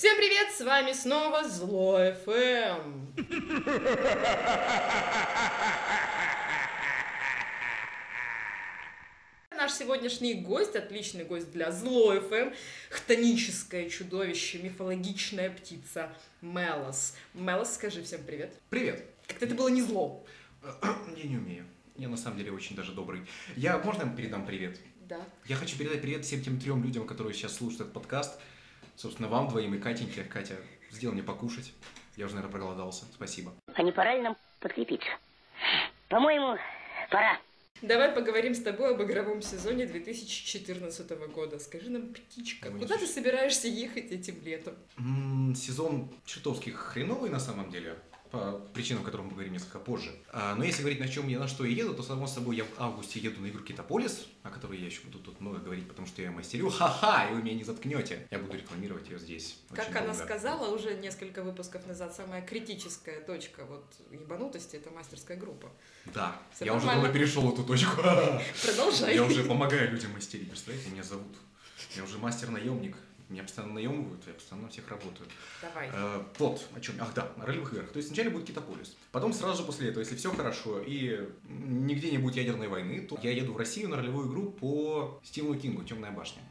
[0.00, 3.12] Всем привет, с вами снова Зло ФМ.
[9.50, 12.54] Наш сегодняшний гость, отличный гость для Зло ФМ,
[12.88, 16.10] хтоническое чудовище, мифологичная птица
[16.40, 17.14] Мелос.
[17.34, 18.58] Мелос, скажи всем привет.
[18.70, 19.04] Привет.
[19.26, 20.24] Как-то это было не зло.
[21.18, 21.66] Я не умею.
[21.96, 23.20] Я на самом деле очень даже добрый.
[23.54, 24.80] Я, можно передам привет?
[25.10, 25.20] Да.
[25.46, 28.40] Я хочу передать привет всем тем трем людям, которые сейчас слушают этот подкаст.
[29.00, 30.24] Собственно, вам двоим и Катеньке.
[30.24, 30.56] Катя,
[30.90, 31.72] сделай мне покушать.
[32.16, 33.06] Я уже, наверное, проголодался.
[33.14, 33.54] Спасибо.
[33.72, 35.08] А не пора ли нам подкрепиться?
[36.10, 36.58] По-моему,
[37.10, 37.38] пора.
[37.80, 41.58] Давай поговорим с тобой об игровом сезоне 2014 года.
[41.58, 44.74] Скажи нам, птичка, Ой, куда ты собираешься ехать этим летом?
[44.98, 47.96] М, Сезон чертовски хреновый на самом деле.
[48.30, 50.14] По причинам, о которых мы поговорим несколько позже.
[50.32, 52.64] А, но если говорить, на чем я на что я еду, то, само собой, я
[52.64, 56.06] в августе еду на игру Китополис, о которой я еще буду тут много говорить, потому
[56.06, 56.70] что я мастерю.
[56.70, 58.28] Ха-ха, и вы меня не заткнете.
[58.30, 59.56] Я буду рекламировать ее здесь.
[59.74, 60.24] Как очень она долго.
[60.24, 65.68] сказала уже несколько выпусков назад, самая критическая точка вот ебанутости это мастерская группа.
[66.14, 67.08] Да, Всё я уже нормально.
[67.08, 67.96] давно перешел эту точку.
[68.64, 69.14] Продолжай.
[69.16, 71.36] Я уже помогаю людям мастерить, представляете, меня зовут.
[71.96, 72.96] Я уже мастер-наемник.
[73.30, 75.28] Меня постоянно наемывают, я постоянно на всех работаю.
[75.62, 75.88] Давай.
[75.92, 76.96] Э, вот, о чем.
[76.98, 77.92] Ах, да, на ролевых играх.
[77.92, 78.96] То есть сначала будет Китополис.
[79.12, 83.16] Потом сразу же после этого, если все хорошо и нигде не будет ядерной войны, то
[83.22, 86.42] я еду в Россию на ролевую игру по Стивену Кингу «Темная башня».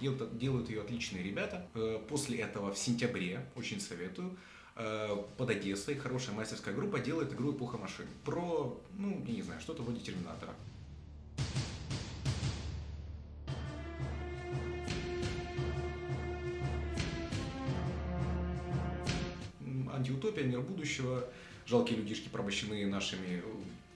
[0.00, 1.68] Делают, делают ее отличные ребята.
[1.74, 4.36] Э, После этого в сентябре, очень советую,
[4.74, 8.06] э, под Одессой хорошая мастерская группа делает игру «Эпоха машин».
[8.24, 10.52] Про, ну, я не знаю, что-то вроде Терминатора.
[20.54, 21.28] Мир будущего.
[21.66, 23.42] Жалкие людишки порабощены нашими э,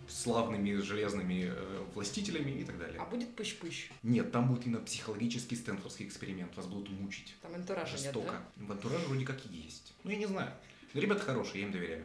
[0.08, 2.98] славными железными э, властителями и так далее.
[2.98, 3.90] А будет пыщ-пыщ?
[4.02, 6.56] Нет, там будет именно психологический стэнфордский эксперимент.
[6.56, 7.34] Вас будут мучить.
[7.42, 8.32] Там антуража нет, Жестоко.
[8.56, 8.66] да?
[8.66, 9.92] В антураже вроде как и есть.
[10.04, 10.50] Ну, я не знаю.
[10.94, 12.04] Но ребята хорошие, я им доверяю.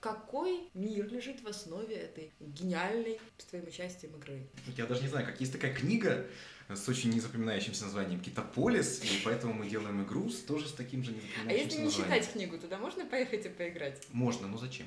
[0.00, 4.46] Какой мир лежит в основе этой гениальной с твоим участием игры?
[4.76, 6.24] Я даже не знаю, как есть такая книга
[6.68, 11.10] с очень незапоминающимся названием «Китополис», и поэтому мы делаем игру с тоже с таким же
[11.10, 12.14] А незапоминающимся если не названием.
[12.14, 14.06] читать книгу, туда можно поехать и поиграть?
[14.12, 14.86] Можно, но зачем?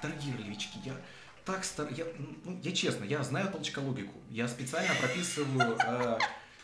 [0.00, 0.94] Дорогие ролевички, я
[1.44, 1.88] так стар...
[1.92, 2.06] Я,
[2.44, 4.20] ну, я честно, я знаю толчкологику.
[4.30, 6.18] Я специально прописываю э,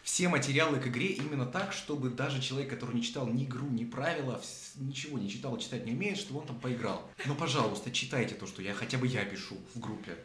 [0.09, 3.85] все материалы к игре именно так, чтобы даже человек, который не читал ни игру, ни
[3.85, 4.41] правила,
[4.77, 7.03] ничего не читал, читать не умеет, чтобы он там поиграл.
[7.27, 10.17] Но, пожалуйста, читайте то, что я хотя бы я пишу в группе.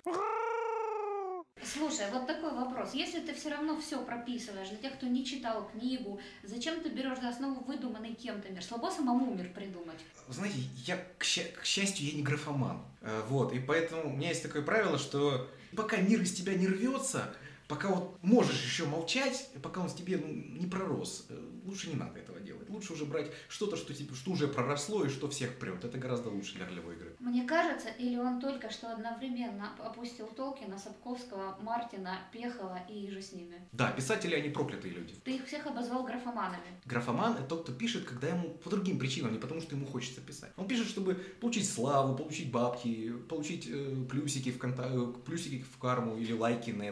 [1.66, 2.94] Слушай, вот такой вопрос.
[2.94, 7.20] Если ты все равно все прописываешь для тех, кто не читал книгу, зачем ты берешь
[7.20, 8.64] за основу выдуманный кем-то мир?
[8.64, 10.00] Слабо самому мир придумать.
[10.30, 12.82] Знаете, я, к, ща- к счастью, я не графоман.
[13.02, 16.68] Э, Вот, и поэтому у меня есть такое правило, что пока мир из тебя не
[16.68, 17.34] рвется,
[17.68, 21.96] пока вот можешь еще молчать, пока он с тебе ну, не пророс, э, лучше не
[21.96, 22.70] надо этого делать.
[22.70, 25.84] Лучше уже брать что-то, что, тебе, что уже проросло и что всех прет.
[25.84, 27.16] Это гораздо лучше для ролевой игры.
[27.20, 33.32] Мне кажется, или он только что одновременно опустил Толкина, Сапковского, Мартина, Пехова и же с
[33.34, 33.56] ними.
[33.72, 35.16] Да, писатели, они проклятые люди.
[35.24, 36.82] Ты их всех обозвал графоманами.
[36.86, 40.22] Графоман– это тот, кто пишет, когда ему по другим причинам, не потому что ему хочется
[40.22, 40.52] писать.
[40.58, 44.90] Он пишет, чтобы получить славу, получить бабки, получить э, плюсики, в конта...
[44.92, 46.84] э, плюсики в карму или лайки на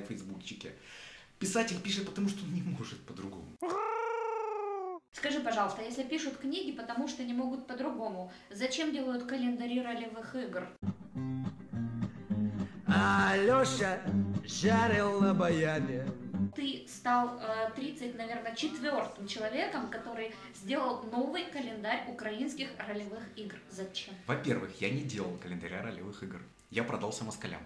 [0.62, 0.74] фейсбукчике.
[1.40, 3.58] Писатель пишет, потому что он не может по-другому.
[5.14, 10.68] Скажи, пожалуйста, если пишут книги, потому что не могут по-другому, зачем делают календари ролевых игр?
[12.88, 14.02] Алёша
[14.46, 16.06] жарил на баяне.
[16.56, 23.56] Ты стал э, 30, наверное, четвертым человеком, который сделал новый календарь украинских ролевых игр.
[23.70, 24.14] Зачем?
[24.28, 26.42] Во-первых, я не делал календаря ролевых игр.
[26.70, 27.62] Я продался москалям.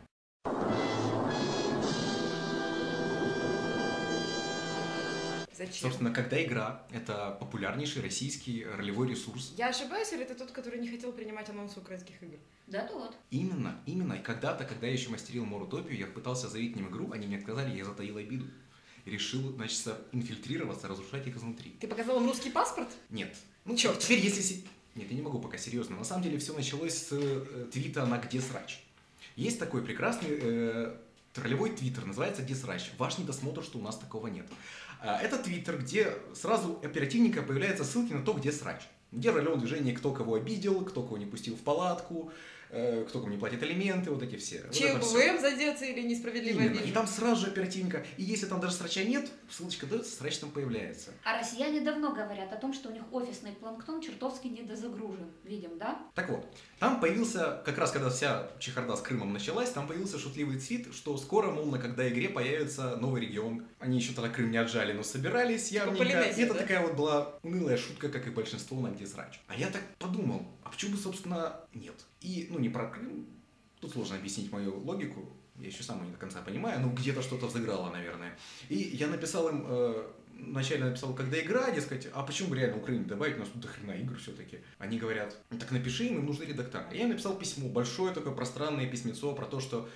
[5.57, 5.73] Зачем?
[5.89, 10.87] Собственно, когда игра– это популярнейший российский ролевой ресурс, Я ошибаюсь, или это тот, который не
[10.89, 12.37] хотел принимать анонсы украинских игр?
[12.67, 13.15] Да тот.
[13.31, 14.13] Именно, именно.
[14.13, 17.37] И когда-то, когда я еще мастерил Морутопию, я пытался заявить к ним игру, они мне
[17.37, 18.47] отказали, я затаил обиду.
[19.05, 21.75] И решил, значит, инфильтрироваться, разрушать их изнутри.
[21.79, 22.89] Ты показал им русский паспорт?
[23.09, 23.33] Нет.
[23.63, 23.99] Ну, Чёрт.
[23.99, 24.63] Теперь, если...
[24.95, 25.95] Нет, я не могу пока серьезно.
[25.95, 28.79] На самом деле, все началось с э, твита на «Где срач?».
[29.35, 30.95] Есть такой прекрасный э,
[31.37, 32.91] ролевой твиттер, называется «Где срач?».
[32.97, 34.47] Ваш недосмотр, что у нас такого нет.
[35.01, 38.81] А, Это твиттер, где сразу оперативника появляются ссылки на то, где срач.
[39.11, 42.31] Где ролевое движение, кто кого обидел, кто кого не пустил в палатку,
[42.69, 44.61] кто кому не платит алименты, вот эти все.
[44.65, 45.41] Вот ЧБВМ всё.
[45.41, 46.79] задеться или несправедливая Именно.
[46.79, 48.05] И там сразу же оперативненько.
[48.17, 51.11] И если там даже срача нет, ссылочка дается, срач там появляется.
[51.23, 55.29] А россияне давно говорят о том, что у них офисный планктон чертовски недозагружен.
[55.43, 55.99] Видим, да?
[56.15, 56.45] Так вот,
[56.79, 61.17] там появился, как раз когда вся чехарда с Крымом началась, там появился шутливый твит, что
[61.17, 63.65] скоро, мол, на когда игре появится новый регион.
[63.79, 65.99] Они еще тогда Крым не отжали, но собирались явненько.
[65.99, 66.59] Полинезия, И это да?
[66.61, 69.39] такая вот была унылая шутка, как и большинство на где срач.
[69.47, 71.95] А я так подумал, а почему бы, собственно, нет?
[72.21, 73.25] И, ну, не про Крым,
[73.79, 75.29] тут сложно объяснить мою логику,
[75.59, 78.37] я еще сам ее не до конца понимаю, но где-то что-то взыграло, наверное.
[78.69, 80.03] И я написал им, э,
[80.39, 83.67] вначале написал, когда игра, дескать, а почему бы реально Украине добавить, у нас тут до
[83.67, 84.59] хрена игр все-таки.
[84.79, 86.87] Они говорят, «Ну, так напиши им, им нужны редактора.
[86.91, 89.87] Я им написал письмо, большое такое пространное письмецо про то, что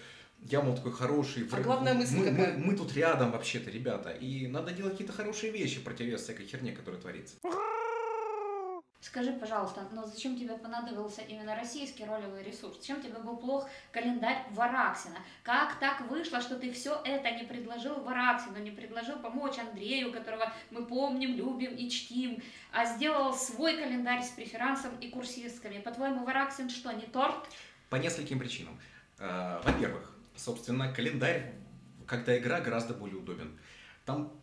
[0.43, 1.45] я, мол, такой хороший.
[1.51, 2.57] А главная мысль мы, какая?
[2.57, 6.71] мы- мы тут рядом вообще-то, ребята, и надо делать какие-то хорошие вещи противовес всякой херне,
[6.71, 7.35] которая творится.
[9.01, 12.79] Скажи, пожалуйста, но зачем тебе понадобился именно российский ролевой ресурс?
[12.79, 15.19] Чем тебе был плох календарь Вараксина?
[15.41, 20.51] Как так вышло, что ты все это не предложил Вараксину, не предложил помочь Андрею, которого
[20.69, 22.43] мы помним, любим и чтим,
[22.73, 25.79] а сделал свой календарь с преферансом и курсистками?
[25.79, 27.47] По-твоему, Вараксин что, не торт?
[27.89, 28.77] По нескольким причинам.
[29.17, 31.53] Э, Во-первых, собственно, календарь,
[32.05, 33.57] когда игра, гораздо более удобен.
[34.05, 34.33] Там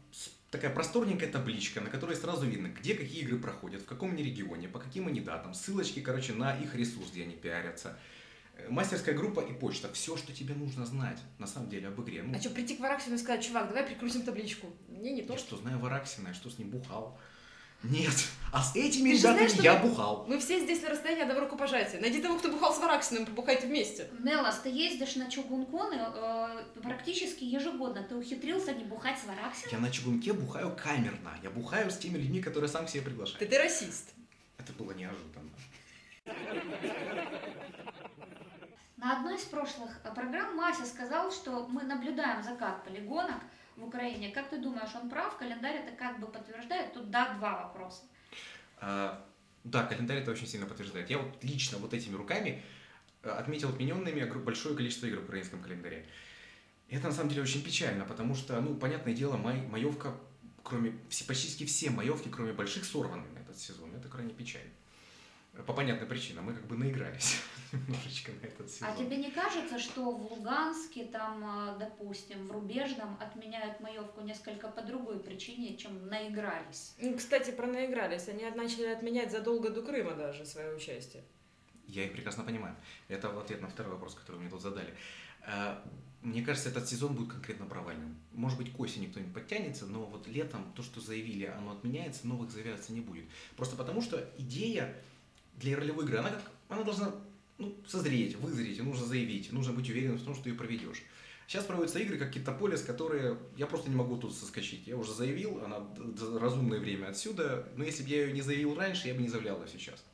[0.50, 4.68] такая просторненькая табличка, на которой сразу видно, где какие игры проходят, в каком они регионе,
[4.68, 7.98] по каким они датам, ссылочки, короче, на их ресурс, где они пиарятся.
[8.54, 9.92] Э, Мастерская группа и почта.
[9.92, 12.22] Все, что тебе нужно знать, на самом деле, об игре.
[12.22, 14.68] Ну, А что, прийти к Вараксину и сказать, чувак, давай прикрутим табличку?
[14.88, 15.34] Не, не то.
[15.34, 17.18] я что, знаю Вараксина, я что, с ним бухал?
[17.82, 18.12] Нет.
[18.52, 20.24] А с этими Ты знаешь, ребятами что я мы- бухал.
[20.28, 22.00] Мы все здесь на расстоянии одного рукопожатия.
[22.00, 24.08] Найди того, кто бухал с Вараксиным, побухайте вместе.
[24.18, 28.02] Мелос, ты ездишь на чугунконы э, практически ежегодно.
[28.02, 29.72] Ты ухитрился не бухать с Вараксином?
[29.72, 31.32] Я на чугунке бухаю камерно.
[31.42, 33.38] Я бухаю с теми людьми, которые сам себе приглашаю.
[33.38, 34.10] Ты, ты расист.
[34.58, 35.50] Это было неожиданно.
[38.96, 43.40] На одной из прошлых э, программ Мася сказал, что мы наблюдаем закат полигонок
[43.76, 44.30] в Украине.
[44.30, 45.36] Как ты думаешь, он прав?
[45.36, 46.92] Календарь это как бы подтверждает?
[46.92, 48.02] Тут да, два вопроса.
[48.78, 49.24] А,
[49.64, 51.10] да, календарь это очень сильно подтверждает.
[51.10, 52.62] Я вот лично вот этими руками
[53.22, 56.06] э, отметил отмененными большое количество игр в украинском календаре.
[56.88, 60.14] Это на самом деле очень печально, потому что, ну, понятное дело, май, маевка,
[60.62, 63.94] кроме, все, почти все маевки, кроме больших, сорваны на этот сезон.
[63.94, 64.70] Это крайне печально.
[65.64, 66.44] По понятным причинам.
[66.44, 67.40] Мы как бы наигрались
[67.72, 68.88] немножечко на этот сезон.
[68.90, 74.68] А тебе не кажется, что в Луганске, там, э, допустим, в Рубежном отменяют маевку несколько
[74.68, 76.94] по другой причине, чем наигрались?
[76.98, 78.28] Ну, Кстати, про наигрались.
[78.28, 81.24] Они начали отменять задолго до Крыма даже свое участие.
[81.86, 82.76] Я их прекрасно понимаю.
[83.08, 84.92] Это в ответ на второй вопрос, который мне тут задали.
[85.46, 85.76] Э,
[86.22, 88.16] Мне кажется, этот сезон будет конкретно провальным.
[88.32, 92.50] Может быть, к осени кто-нибудь подтянется, но вот летом то, что заявили, оно отменяется, новых
[92.50, 93.24] заявляться не будет.
[93.56, 94.92] Просто потому, что идея
[95.56, 97.14] для ролевой игры, она, как, она должна
[97.58, 101.02] ну, созреть, вызреть, нужно заявить, нужно быть уверенным в том, что ты ее проведешь.
[101.46, 104.86] Сейчас проводятся игры, как Китополис, которые я просто не могу тут соскочить.
[104.86, 105.86] Я уже заявил, она
[106.40, 109.62] разумное время отсюда, но если бы я ее не заявил раньше, я бы не заявлял
[109.62, 110.04] ее сейчас.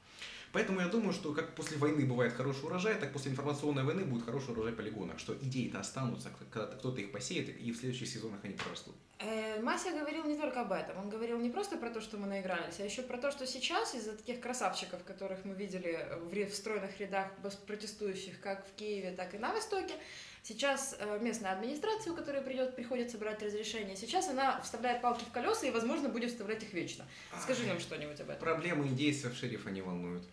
[0.52, 4.24] Поэтому я думаю, что как после войны бывает хороший урожай, так после информационной войны будет
[4.24, 8.54] хороший урожай полигонов, что идеи-то останутся, когда кто-то их посеет, и в следующих сезонах они
[8.54, 8.94] прорастут.
[9.18, 10.98] Э, Мася говорил не только об этом.
[10.98, 13.94] Он говорил не просто про то, что мы наигрались, а еще про то, что сейчас
[13.94, 17.30] из-за таких красавчиков, которых мы видели в, в рядах
[17.66, 19.94] протестующих как в Киеве, так и на Востоке,
[20.42, 25.32] сейчас э, местная администрация, у которой придет, приходится брать разрешение, сейчас она вставляет палки в
[25.32, 27.04] колеса и, возможно, будет вставлять их вечно.
[27.40, 28.40] Скажи нам что-нибудь об этом.
[28.40, 30.24] Проблемы индейцев шерифа не волнуют.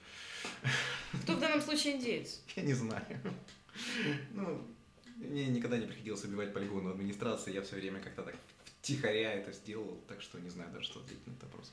[1.24, 2.42] Кто в данном случае индеец?
[2.56, 3.06] Я не знаю.
[4.32, 4.62] Ну,
[5.16, 8.36] мне никогда не приходилось убивать полигону администрации, я все время как-то так
[8.82, 11.72] тихоря это сделал, так что не знаю даже, что ответить на этот вопрос.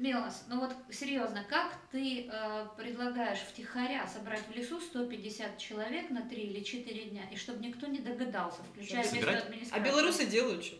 [0.00, 6.22] Милос, ну вот серьезно, как ты э, предлагаешь втихаря собрать в лесу 150 человек на
[6.22, 9.42] 3 или 4 дня, и чтобы никто не догадался, включая Чтобы местную собирать?
[9.42, 9.84] А администрацию?
[9.84, 10.76] белорусы делают что?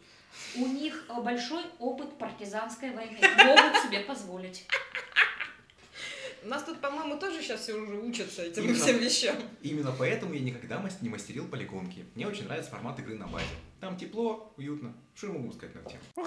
[0.56, 4.66] У них э, большой опыт партизанской войны, могут себе позволить.
[6.42, 8.78] У нас тут, по-моему, тоже сейчас все уже учатся этим Именно.
[8.78, 9.36] всем вещам.
[9.60, 12.06] Именно поэтому я никогда не мастерил полигонки.
[12.14, 13.44] Мне очень нравится формат игры на базе.
[13.80, 14.94] Там тепло, уютно.
[15.14, 16.26] Что я могу сказать на эту тему?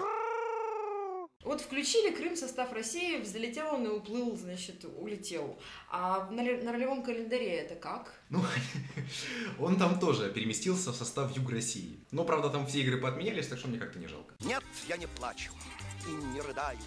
[1.43, 5.59] Вот включили Крым в состав России, взлетел он и уплыл, значит, улетел.
[5.89, 8.13] А на, на ролевом календаре это как?
[8.29, 8.41] Ну,
[9.59, 11.99] он там тоже переместился в состав Юг России.
[12.11, 14.33] Но, правда, там все игры поотменялись, так что мне как-то не жалко.
[14.39, 15.51] Нет, я не плачу
[16.07, 16.79] и не рыдаю.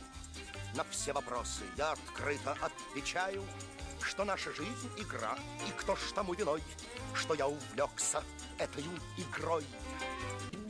[0.75, 3.45] На все вопросы я открыто отвечаю,
[4.01, 6.63] что наша жизнь— игра, и кто ж тому виной,
[7.15, 8.23] что я увлекся
[8.59, 8.85] этой
[9.19, 9.65] игрой.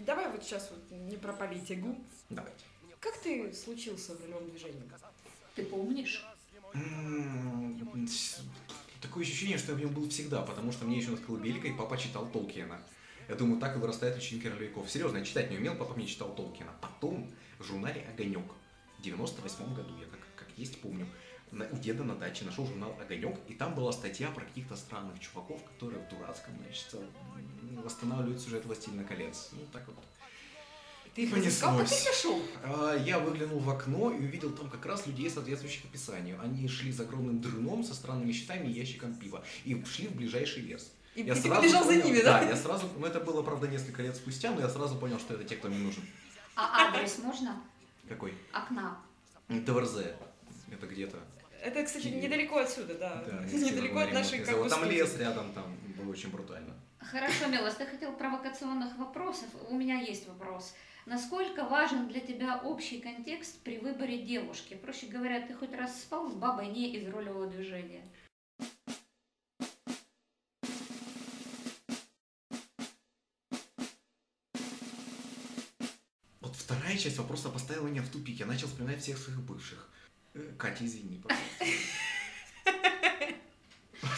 [0.05, 1.97] Давай вот сейчас вот не про политику.
[2.31, 2.65] Давайте.
[3.01, 4.83] Как ты случился в ролевом движении?
[5.55, 6.25] Ты помнишь?
[9.01, 11.73] Такое ощущение, что я в нем был всегда, потому что мне еще на колыбелька, и
[11.73, 12.81] папа читал Толкиена.
[13.29, 14.91] Я думаю, так и вырастают ученики ролевиков.
[14.91, 16.73] Серьезно, я читать не умел, папа мне читал Толкина.
[16.81, 18.47] Потом в журнале «Огонек»
[18.99, 21.07] в 98 году, я как, как есть помню,
[21.51, 25.19] на- у деда на даче нашел журнал «Огонек», и там была статья про каких-то странных
[25.21, 29.51] чуваков, которые в дурацком, значит, м, восстанавливают сюжет «Властелина колец».
[29.53, 29.97] Ну, так вот.
[31.17, 31.47] Ты их Понеслось.
[31.63, 32.43] разыскал, как ты нашел?
[32.63, 36.39] А, Я выглянул в окно и увидел там как раз людей, соответствующих описанию.
[36.43, 39.43] Они шли за огромным дрыном со странными щитами и ящиком пива.
[39.65, 40.93] И шли в ближайший лес.
[41.15, 42.41] И, Я и ты сразу побежал за понял- ними, да?
[42.43, 45.33] Да, я сразу, ну это было, правда, несколько лет спустя, но я сразу понял, что
[45.33, 46.03] это те, кто мне нужен.
[46.55, 47.63] А адрес можно?
[48.07, 48.35] Какой?
[48.53, 48.99] Окна.
[49.49, 49.97] ТВРЗ.
[50.71, 51.17] Это где-то.
[51.63, 52.23] Это, кстати, Киев.
[52.25, 53.25] недалеко отсюда, да.
[53.27, 55.65] Да, недалеко от нашей как бы, Там лес рядом, там
[55.97, 56.75] было очень брутально.
[56.99, 59.49] Хорошо, Милос, ты хотел провокационных вопросов.
[59.71, 60.75] У меня есть вопрос.
[61.07, 64.75] Насколько важен для тебя общий контекст при выборе девушки?
[64.75, 68.03] Проще говоря, ты хоть раз спал с бабой не из ролевого движения?
[76.41, 78.41] Вот вторая часть вопроса поставила меня в тупик.
[78.41, 79.89] Я начал вспоминать всех своих бывших.
[80.35, 81.67] Э, Катя, извини, пожалуйста.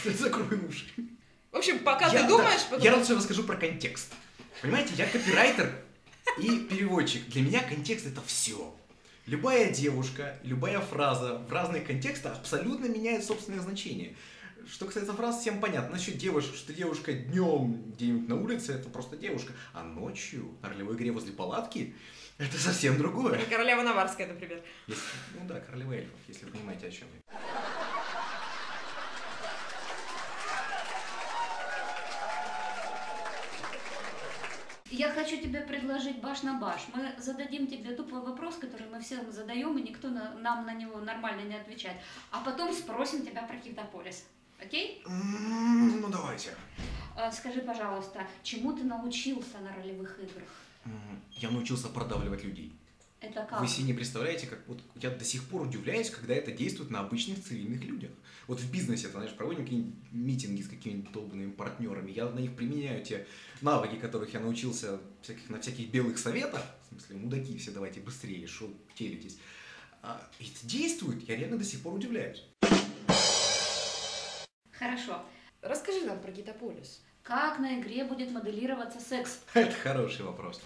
[0.25, 0.87] Закрой уши.
[1.53, 4.15] В общем, пока ты думаешь, Я лучше расскажу про контекст.
[4.63, 5.85] Понимаете, я копирайтер
[6.41, 7.27] и переводчик.
[7.29, 8.75] Для меня контекст это все.
[9.27, 14.17] Любая девушка, любая фраза в разных контекстах абсолютно меняет собственное значение.
[14.71, 15.93] Что касается фраз, всем понятно.
[15.93, 19.53] Насчет девушек, что девушка днем где-нибудь на улице, это просто девушка.
[19.73, 21.95] А ночью на ролевой игре возле палатки,
[22.39, 23.41] это совсем другое.
[23.51, 24.63] Королева Наварская, например.
[24.87, 25.03] Если-
[25.41, 27.39] ну да, королева эльфов, если вы понимаете, о чем я.
[34.99, 36.81] Я хочу тебе предложить баш на баш.
[36.93, 40.99] Мы зададим тебе тупой вопрос, который мы всем задаем, и никто на- нам на него
[40.99, 41.97] нормально не отвечает.
[42.33, 44.25] А потом спросим тебя про Китополис.
[44.61, 45.01] Окей?
[45.07, 46.51] М, Ну давайте.
[47.17, 50.49] А, Скажи, пожалуйста, чему ты научился на ролевых играх?
[51.33, 52.73] Я научился продавливать людей.
[53.21, 53.61] Это как?
[53.61, 57.01] Вы себе не представляете, как вот я до сих пор удивляюсь, когда это действует на
[57.01, 58.11] обычных цивильных людях.
[58.47, 63.05] Вот в бизнесе, знаешь, проводим какие-нибудь митинги с какими-нибудь долбанными партнерами, я на них применяю
[63.05, 63.27] те
[63.61, 68.47] навыки, которых я научился всяких, на всяких белых советах, в смысле, мудаки все, давайте быстрее,
[68.47, 69.39] шо телитесь.
[70.01, 72.45] А, и это действует, я реально до сих пор удивляюсь.
[74.71, 75.25] Хорошо.
[75.61, 77.03] Расскажи нам про Гитополис.
[77.25, 79.41] Как на игре будет моделироваться секс?
[79.55, 80.63] Это хороший вопрос.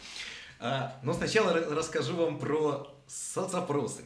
[0.65, 4.03] А, но сначала ра- расскажу вам про соцопросы.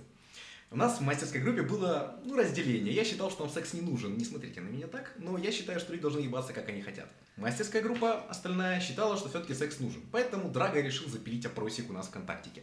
[0.70, 2.94] У нас в мастерской группе было ну, разделение.
[2.94, 4.16] Я считал, что нам секс не нужен.
[4.16, 7.10] Не смотрите на меня так, но я считаю, что люди должны ебаться, как они хотят.
[7.36, 10.00] Мастерская группа остальная считала, что все-таки секс нужен.
[10.10, 12.62] Поэтому Драго решил запилить опросик у нас ВКонтактике.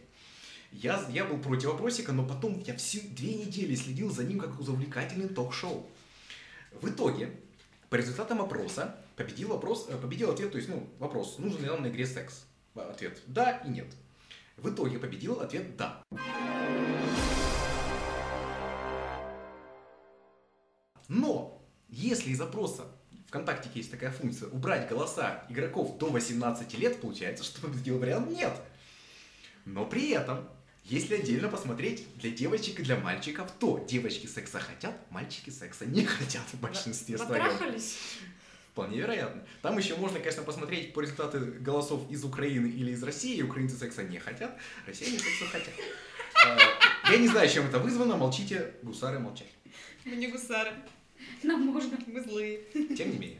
[0.72, 4.60] Я, я был против опросика, но потом я всю две недели следил за ним как
[4.60, 5.88] за увлекательным ток-шоу.
[6.82, 7.30] В итоге,
[7.90, 11.82] по результатам опроса, победил вопрос, э, победил ответ, то есть, ну, вопрос, нужен ли нам
[11.82, 12.44] на игре секс?
[12.74, 13.86] А, Ответ да и нет.
[14.56, 16.02] В итоге победил ответ да.
[21.08, 22.86] Но, если из опроса
[23.28, 28.52] ВКонтакте есть такая функция убрать голоса игроков до 18 лет, получается, что победил вариант нет.
[29.64, 30.48] Но при этом,
[30.84, 36.04] если отдельно посмотреть для девочек и для мальчиков, то девочки секса хотят, мальчики секса не
[36.04, 37.42] хотят в большинстве своем.
[37.44, 37.98] Натрахались?
[38.74, 39.40] Вполне вероятно.
[39.62, 43.40] Там еще можно, конечно, посмотреть по результаты голосов из Украины или из России.
[43.40, 45.74] Украинцы секса не хотят, россияне секса хотят.
[46.44, 48.16] А, Я не знаю, чем это вызвано.
[48.16, 49.52] Молчите, гусары молчать.
[50.04, 50.72] Мы не гусары,
[51.44, 51.96] Нам можно.
[52.08, 52.62] мы злые.
[52.96, 53.38] Тем не менее.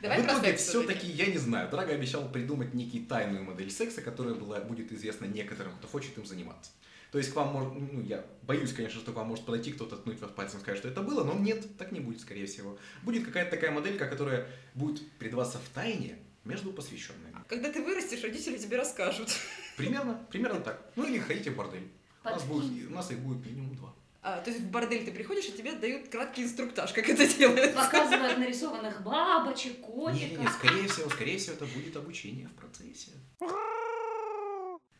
[0.00, 4.34] Давай в итоге все-таки, я не знаю, Драго обещал придумать некий тайную модель секса, которая
[4.34, 6.70] была, будет известна некоторым, кто хочет им заниматься.
[7.16, 9.96] То есть к вам может, ну, я боюсь, конечно, что к вам может подойти кто-то,
[9.96, 12.76] ткнуть вас пальцем и сказать, что это было, но нет, так не будет, скорее всего.
[13.04, 17.34] Будет какая-то такая моделька, которая будет передаваться в тайне между посвященными.
[17.48, 19.30] Когда ты вырастешь, родители тебе расскажут.
[19.78, 20.92] Примерно, примерно так.
[20.94, 21.88] Ну или ходите в бордель.
[22.22, 23.94] У нас, будет, у нас их будет минимум два.
[24.20, 27.82] А, то есть в бордель ты приходишь, и тебе дают краткий инструктаж, как это делается.
[27.82, 30.20] Показывают нарисованных бабочек, котиков.
[30.20, 33.12] не, не, скорее всего, скорее всего, это будет обучение в процессе.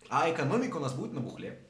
[0.09, 1.63] А экономика у нас будет на бухле.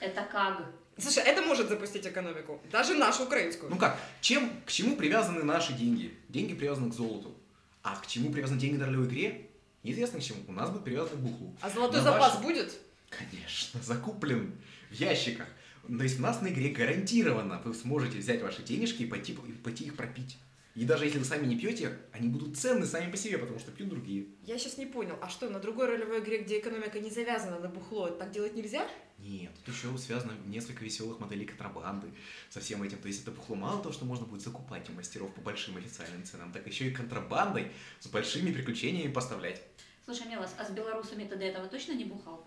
[0.00, 0.64] Это как?
[0.98, 2.60] Слушай, это может запустить экономику.
[2.72, 3.70] Даже нашу украинскую.
[3.70, 6.14] Ну как, чем, к чему привязаны наши деньги?
[6.28, 7.36] Деньги привязаны к золоту.
[7.82, 9.50] А к чему привязаны деньги на ролевой игре?
[9.82, 10.38] Неизвестно к чему.
[10.48, 11.54] У нас будет привязано к бухлу.
[11.60, 12.72] А золотой На запас ваши- будет?
[13.10, 14.52] Конечно, закуплен
[14.90, 15.46] в ящиках.
[15.86, 19.52] То есть у нас на игре гарантированно вы сможете взять ваши денежки и пойти, и
[19.52, 20.38] пойти их пропить.
[20.76, 23.72] И даже если вы сами не пьете, они будут ценны сами по себе, потому что
[23.72, 24.26] пьют другие.
[24.44, 27.68] Я сейчас не понял, а что, на другой ролевой игре, где экономика не завязана на
[27.68, 28.86] бухло, так делать нельзя?
[29.18, 32.08] Нет, тут еще связано несколько веселых моделей контрабанды
[32.50, 32.98] со всем этим.
[32.98, 36.22] То есть это бухло мало того, что можно будет закупать у мастеров по большим официальным
[36.24, 39.62] ценам, так еще и контрабандой с большими приключениями поставлять.
[40.04, 42.46] Слушай, Милос, а с белорусами ты до этого точно не бухал?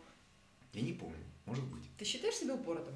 [0.73, 1.81] Я не помню, может быть.
[1.97, 2.93] Ты считаешь себя упоротым?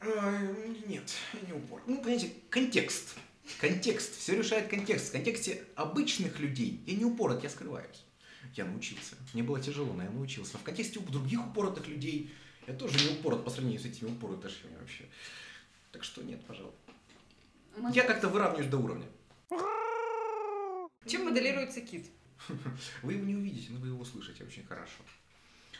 [0.00, 0.42] А,
[0.86, 1.10] нет,
[1.46, 1.82] не упор.
[1.86, 3.16] Ну, понимаете, контекст.
[3.60, 4.18] Контекст.
[4.18, 5.08] Все решает контекст.
[5.08, 8.04] В контексте обычных людей я не упорот, я скрываюсь.
[8.54, 9.16] Я научился.
[9.34, 10.52] Мне было тяжело, но я научился.
[10.54, 12.30] Но в контексте других упоротых людей
[12.66, 15.04] я тоже не упорот по сравнению с этими упоротышами вообще.
[15.92, 16.72] Так что нет, пожалуй.
[17.76, 19.06] Мы- Я как-то выравниваюсь до уровня.
[21.06, 22.06] Чем моделируется кит?
[23.02, 25.02] Вы его не увидите, но вы его услышите очень хорошо.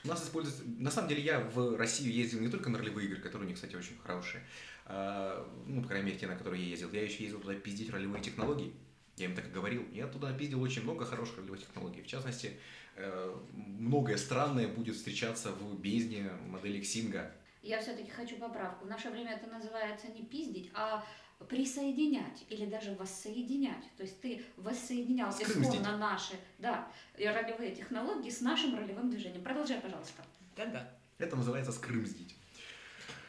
[0.04, 0.62] У нас используется...
[0.78, 3.56] На самом деле я в Россию ездил не только на ролевые игры, которые у них,
[3.56, 4.42] кстати, очень хорошие.
[4.86, 6.92] а, ну, по крайней мере, те, на которые я ездил.
[6.92, 8.72] Я еще ездил туда пиздить ролевые технологии.
[9.16, 9.86] Я им так и говорил.
[9.92, 12.02] Я туда пиздил очень много хороших ролевых технологий.
[12.02, 12.52] В частности,
[12.96, 17.32] э, многое странное будет встречаться в бездне модели Ксинга.
[17.62, 18.84] Я все-таки хочу поправку.
[18.84, 21.04] В наше время это называется не пиздить, а
[21.46, 23.84] присоединять или даже воссоединять.
[23.96, 25.74] То есть ты воссоединял Скрымздить.
[25.74, 29.42] исконно наши да, ролевые технологии с нашим ролевым движением.
[29.42, 30.24] Продолжай, пожалуйста.
[30.56, 30.90] Да-да.
[31.18, 32.36] Это называется скрымздить.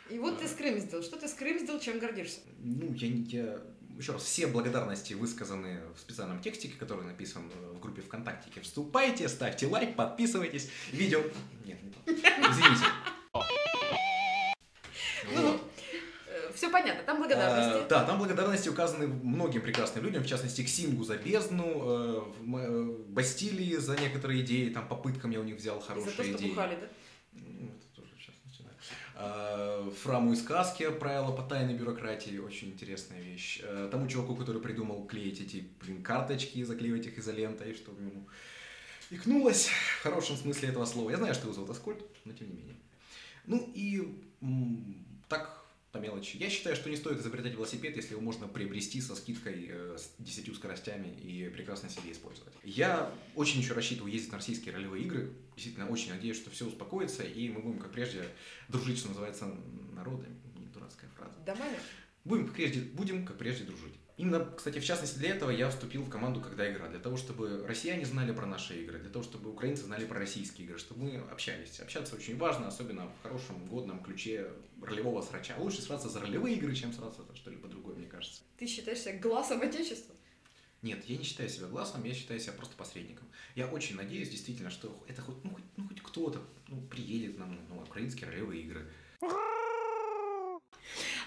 [0.10, 1.04] И вот ты скрым сделал.
[1.04, 2.40] Что ты скрым сделал, чем гордишься?
[2.58, 3.60] Ну, я, не- я...
[3.98, 8.62] Еще раз, все благодарности высказаны в специальном текстике, который написан э, в группе ВКонтакте.
[8.62, 10.70] Вступайте, ставьте лайк, подписывайтесь.
[10.92, 11.22] Видео...
[11.66, 12.00] Нет, не то.
[12.08, 12.86] Извините.
[16.60, 17.88] Все понятно, там благодарности.
[17.90, 22.22] Да, там благодарности указаны многим прекрасным людям, в частности, Ксингу за бездну, э,
[22.54, 26.36] э, Бастилии за некоторые идеи, там попыткам я у них взял хорошие за то, что
[26.36, 26.50] идеи.
[26.50, 26.88] бухали, да?
[27.32, 28.72] Ну, это тоже частности, да.
[29.16, 33.62] А, Фраму из сказки правила по тайной бюрократии очень интересная вещь.
[33.64, 38.28] А, Тому чуваку, который придумал клеить эти, блин, карточки, заклеивать их изолентой, чтобы ему
[39.12, 41.10] икнулось в хорошем смысле этого слова.
[41.10, 42.76] Я знаю, что ты вызвал Аскольд, но тем не менее.
[43.46, 44.26] Ну и
[45.30, 45.59] так
[45.92, 46.38] по мелочи.
[46.38, 50.12] Я считаю, что не стоит изобретать велосипед, если его можно приобрести со скидкой э, с
[50.20, 52.54] 10 скоростями и прекрасно себе использовать.
[52.64, 55.34] Я очень еще рассчитываю ездить на российские ролевые игры.
[55.56, 58.24] Действительно, очень надеюсь, что все успокоится, и мы будем, как прежде,
[58.68, 59.52] дружить, что называется,
[59.94, 60.36] народами.
[60.56, 61.38] Не дурацкая фраза.
[61.46, 61.78] Домами?
[62.24, 63.99] Будем, как прежде, будем, как прежде, дружить.
[64.20, 67.66] Именно, кстати, в частности для этого я вступил в команду «Когда игра», для того, чтобы
[67.66, 71.20] россияне знали про наши игры, для того, чтобы украинцы знали про российские игры, чтобы мы
[71.32, 71.80] общались.
[71.80, 74.52] Общаться очень важно, особенно в хорошем, годном ключе
[74.82, 75.56] ролевого срача.
[75.58, 78.42] Лучше сраться за ролевые игры, чем сраться за что-либо другое, мне кажется.
[78.58, 80.14] Ты считаешь себя глазом Отечества?
[80.82, 83.26] Нет, я не считаю себя глазом, я считаю себя просто посредником.
[83.56, 87.58] Я очень надеюсь, действительно, что это хоть, ну, хоть, ну, хоть кто-то ну, приедет нам
[87.70, 88.86] на украинские ролевые игры.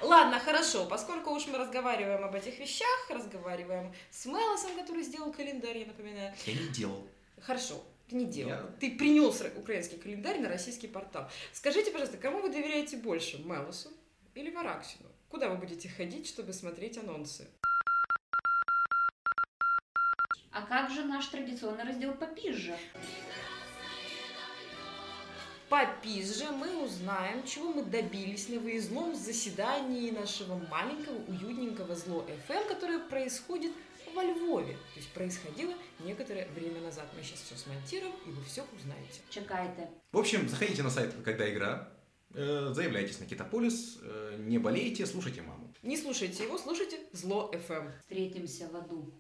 [0.03, 5.79] Ладно, хорошо, поскольку уж мы разговариваем об этих вещах, разговариваем с Мелосом, который сделал календарь,
[5.79, 6.35] я напоминаю.
[6.47, 7.07] Я не делал.
[7.41, 8.51] Хорошо, ты не делал.
[8.51, 11.31] Я- Ты принес украинский календарь на российский портал.
[11.53, 13.91] Скажите, пожалуйста, кому вы доверяете больше, Мелосу
[14.35, 15.09] или Вараксину?
[15.29, 17.47] Куда вы будете ходить, чтобы смотреть анонсы?
[20.53, 22.77] А как же наш традиционный раздел попизже?
[25.73, 32.99] Попизже мы узнаем, чего мы добились на выездном заседании нашего маленького, уютненького зло FM, которое
[32.99, 33.73] происходит
[34.15, 34.75] во Львове.
[34.75, 37.07] То есть происходило некоторое время назад.
[37.17, 39.23] Мы сейчас все смонтируем, и вы все узнаете.
[39.31, 39.89] Чекайте.
[40.13, 41.89] В общем, заходите на сайт «Когда игра»,
[42.35, 45.73] э, заявляйтесь на Китополис, э, не болейте, слушайте маму.
[45.83, 47.93] Не слушайте его, слушайте зло FM.
[48.03, 49.11] Встретимся в аду.